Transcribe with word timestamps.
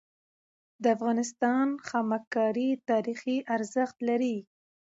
د 0.83 0.85
افغانستان 0.95 1.67
خامک 1.87 2.23
کاری 2.35 2.69
تاریخي 2.89 3.37
ارزښت 3.55 3.97
لري. 4.09 4.37